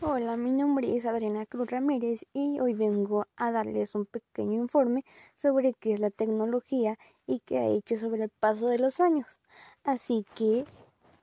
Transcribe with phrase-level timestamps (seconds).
[0.00, 5.04] Hola, mi nombre es Adriana Cruz Ramírez y hoy vengo a darles un pequeño informe
[5.34, 9.40] sobre qué es la tecnología y qué ha hecho sobre el paso de los años.
[9.84, 10.64] Así que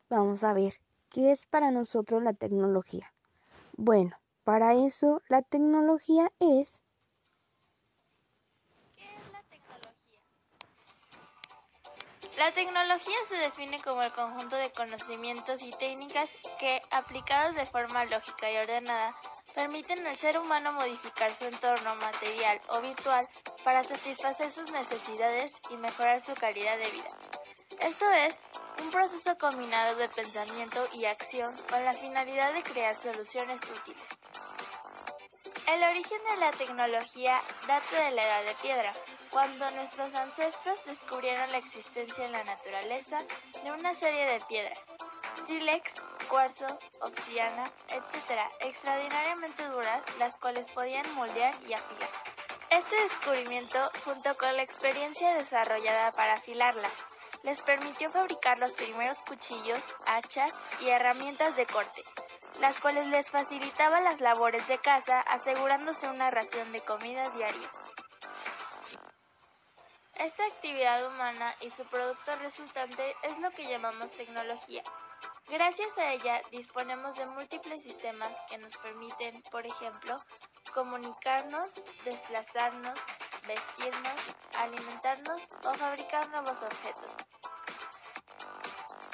[0.09, 0.75] vamos a ver
[1.09, 3.13] qué es para nosotros la tecnología.
[3.75, 4.15] Bueno,
[4.45, 6.85] para eso la tecnología es
[12.41, 16.27] La tecnología se define como el conjunto de conocimientos y técnicas
[16.59, 19.15] que, aplicados de forma lógica y ordenada,
[19.53, 23.27] permiten al ser humano modificar su entorno material o virtual
[23.63, 27.09] para satisfacer sus necesidades y mejorar su calidad de vida.
[27.79, 28.33] Esto es
[28.81, 34.20] un proceso combinado de pensamiento y acción con la finalidad de crear soluciones útiles.
[35.71, 38.91] El origen de la tecnología data de la edad de piedra,
[39.29, 43.19] cuando nuestros ancestros descubrieron la existencia en la naturaleza
[43.63, 44.77] de una serie de piedras,
[45.47, 45.89] sílex,
[46.27, 46.67] cuarzo,
[46.99, 52.09] obsidiana, etc., extraordinariamente duras, las cuales podían moldear y afilar.
[52.69, 56.91] Este descubrimiento, junto con la experiencia desarrollada para afilarlas,
[57.43, 62.03] les permitió fabricar los primeros cuchillos, hachas y herramientas de corte,
[62.59, 67.69] las cuales les facilitaban las labores de caza asegurándose una ración de comida diaria.
[70.15, 74.83] Esta actividad humana y su producto resultante es lo que llamamos tecnología.
[75.47, 80.15] Gracias a ella disponemos de múltiples sistemas que nos permiten, por ejemplo,
[80.73, 81.67] comunicarnos,
[82.05, 82.99] desplazarnos,
[83.47, 84.19] vestirnos,
[84.57, 87.11] alimentarnos o fabricar nuevos objetos.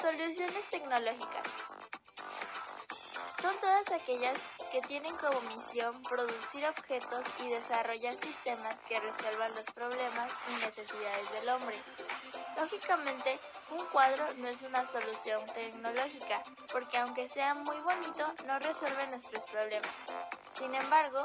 [0.00, 1.77] Soluciones tecnológicas.
[3.40, 4.36] Son todas aquellas
[4.72, 11.32] que tienen como misión producir objetos y desarrollar sistemas que resuelvan los problemas y necesidades
[11.32, 11.76] del hombre.
[12.56, 13.38] Lógicamente,
[13.70, 19.44] un cuadro no es una solución tecnológica, porque aunque sea muy bonito, no resuelve nuestros
[19.44, 19.92] problemas.
[20.58, 21.24] Sin embargo,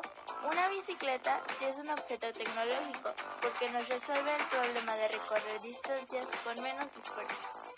[0.52, 6.28] una bicicleta sí es un objeto tecnológico, porque nos resuelve el problema de recorrer distancias
[6.44, 7.73] con menos esfuerzo.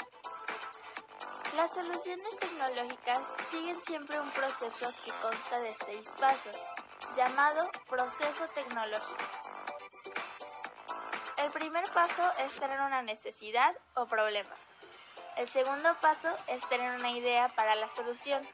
[1.55, 6.59] Las soluciones tecnológicas siguen siempre un proceso que consta de seis pasos,
[7.16, 9.23] llamado proceso tecnológico.
[11.38, 14.53] El primer paso es tener una necesidad o problema.
[15.38, 18.45] El segundo paso es tener una idea para la solución.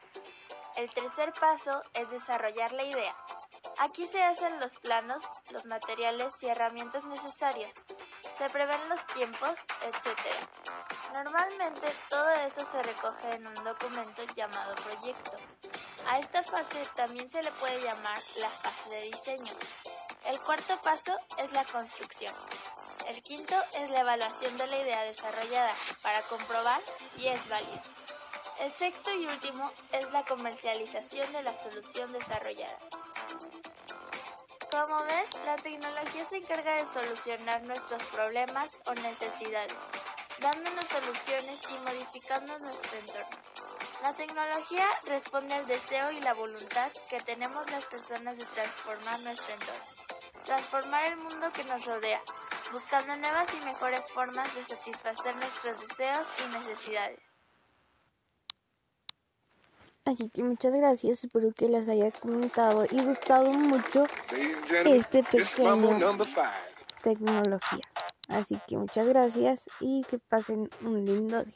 [0.75, 3.15] El tercer paso es desarrollar la idea.
[3.79, 7.73] Aquí se hacen los planos, los materiales y herramientas necesarias.
[8.41, 9.51] Se prevén los tiempos,
[9.83, 10.17] etc.
[11.13, 15.37] Normalmente todo eso se recoge en un documento llamado proyecto.
[16.07, 19.53] A esta fase también se le puede llamar la fase de diseño.
[20.25, 22.33] El cuarto paso es la construcción.
[23.07, 26.81] El quinto es la evaluación de la idea desarrollada para comprobar
[27.15, 27.83] si es válida.
[28.59, 32.79] El sexto y último es la comercialización de la solución desarrollada.
[34.71, 39.75] Como ves, la tecnología se encarga de solucionar nuestros problemas o necesidades
[40.41, 43.37] dándonos soluciones y modificando nuestro entorno.
[44.01, 49.53] La tecnología responde al deseo y la voluntad que tenemos las personas de transformar nuestro
[49.53, 49.83] entorno,
[50.43, 52.21] transformar el mundo que nos rodea,
[52.71, 57.30] buscando nuevas y mejores formas de satisfacer nuestros deseos y necesidades.
[60.03, 64.05] Así que muchas gracias, espero que les haya comentado y gustado mucho
[64.85, 65.99] este pequeño
[67.03, 67.81] tecnología.
[68.27, 71.53] Así que muchas gracias y que pasen un lindo día.